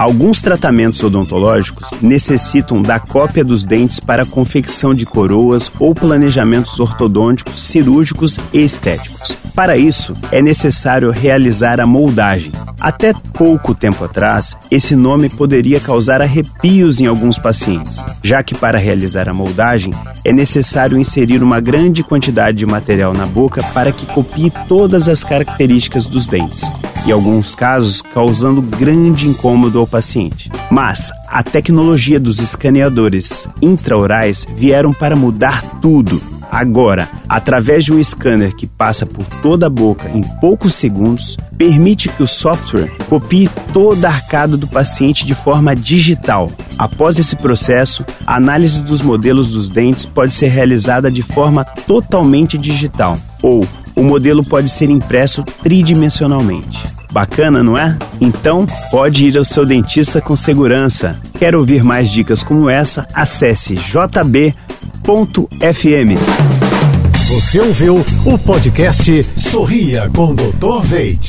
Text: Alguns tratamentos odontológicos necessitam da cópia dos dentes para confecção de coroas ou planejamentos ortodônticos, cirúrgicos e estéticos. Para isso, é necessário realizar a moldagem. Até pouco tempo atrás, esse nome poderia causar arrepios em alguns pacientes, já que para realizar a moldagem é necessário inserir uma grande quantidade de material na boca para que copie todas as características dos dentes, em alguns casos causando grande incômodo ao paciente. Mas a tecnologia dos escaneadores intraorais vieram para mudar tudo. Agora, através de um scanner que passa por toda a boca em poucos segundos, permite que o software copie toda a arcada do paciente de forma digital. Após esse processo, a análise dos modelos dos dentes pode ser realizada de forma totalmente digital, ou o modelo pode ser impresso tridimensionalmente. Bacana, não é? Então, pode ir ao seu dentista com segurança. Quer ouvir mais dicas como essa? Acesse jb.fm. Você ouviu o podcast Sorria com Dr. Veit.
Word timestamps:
Alguns 0.00 0.40
tratamentos 0.40 1.04
odontológicos 1.04 1.90
necessitam 2.00 2.80
da 2.80 2.98
cópia 2.98 3.44
dos 3.44 3.66
dentes 3.66 4.00
para 4.00 4.24
confecção 4.24 4.94
de 4.94 5.04
coroas 5.04 5.70
ou 5.78 5.94
planejamentos 5.94 6.80
ortodônticos, 6.80 7.60
cirúrgicos 7.60 8.38
e 8.50 8.62
estéticos. 8.62 9.36
Para 9.54 9.76
isso, 9.76 10.16
é 10.32 10.40
necessário 10.40 11.10
realizar 11.10 11.80
a 11.80 11.86
moldagem. 11.86 12.50
Até 12.80 13.12
pouco 13.12 13.74
tempo 13.74 14.02
atrás, 14.02 14.56
esse 14.70 14.96
nome 14.96 15.28
poderia 15.28 15.78
causar 15.78 16.22
arrepios 16.22 16.98
em 16.98 17.04
alguns 17.04 17.36
pacientes, 17.36 18.02
já 18.24 18.42
que 18.42 18.54
para 18.54 18.78
realizar 18.78 19.28
a 19.28 19.34
moldagem 19.34 19.92
é 20.24 20.32
necessário 20.32 20.96
inserir 20.96 21.42
uma 21.42 21.60
grande 21.60 22.02
quantidade 22.02 22.56
de 22.56 22.64
material 22.64 23.12
na 23.12 23.26
boca 23.26 23.62
para 23.74 23.92
que 23.92 24.06
copie 24.06 24.50
todas 24.66 25.10
as 25.10 25.22
características 25.22 26.06
dos 26.06 26.26
dentes, 26.26 26.72
em 27.06 27.12
alguns 27.12 27.54
casos 27.54 28.02
causando 28.02 28.60
grande 28.62 29.28
incômodo 29.28 29.78
ao 29.78 29.86
paciente. 29.86 30.50
Mas 30.70 31.10
a 31.28 31.42
tecnologia 31.42 32.20
dos 32.20 32.40
escaneadores 32.40 33.48
intraorais 33.62 34.46
vieram 34.56 34.92
para 34.92 35.16
mudar 35.16 35.80
tudo. 35.80 36.20
Agora, 36.50 37.08
através 37.28 37.84
de 37.84 37.92
um 37.92 38.02
scanner 38.02 38.54
que 38.56 38.66
passa 38.66 39.06
por 39.06 39.24
toda 39.40 39.66
a 39.66 39.70
boca 39.70 40.10
em 40.10 40.22
poucos 40.40 40.74
segundos, 40.74 41.36
permite 41.56 42.08
que 42.08 42.24
o 42.24 42.26
software 42.26 42.90
copie 43.08 43.48
toda 43.72 44.08
a 44.08 44.12
arcada 44.12 44.56
do 44.56 44.66
paciente 44.66 45.24
de 45.24 45.32
forma 45.32 45.76
digital. 45.76 46.50
Após 46.76 47.18
esse 47.20 47.36
processo, 47.36 48.04
a 48.26 48.34
análise 48.34 48.82
dos 48.82 49.00
modelos 49.00 49.52
dos 49.52 49.68
dentes 49.68 50.04
pode 50.04 50.32
ser 50.32 50.48
realizada 50.48 51.08
de 51.08 51.22
forma 51.22 51.64
totalmente 51.64 52.58
digital, 52.58 53.16
ou 53.42 53.64
o 54.00 54.02
modelo 54.02 54.42
pode 54.42 54.70
ser 54.70 54.88
impresso 54.88 55.44
tridimensionalmente. 55.62 56.82
Bacana, 57.12 57.62
não 57.62 57.76
é? 57.76 57.98
Então, 58.18 58.66
pode 58.90 59.26
ir 59.26 59.36
ao 59.36 59.44
seu 59.44 59.66
dentista 59.66 60.22
com 60.22 60.34
segurança. 60.34 61.20
Quer 61.38 61.54
ouvir 61.54 61.84
mais 61.84 62.08
dicas 62.08 62.42
como 62.42 62.70
essa? 62.70 63.06
Acesse 63.12 63.74
jb.fm. 63.74 64.54
Você 67.28 67.60
ouviu 67.60 68.02
o 68.24 68.38
podcast 68.38 69.26
Sorria 69.36 70.10
com 70.14 70.34
Dr. 70.34 70.80
Veit. 70.82 71.28